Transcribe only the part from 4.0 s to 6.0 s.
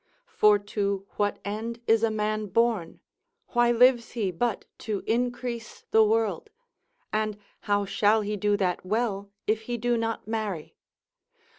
he, but to increase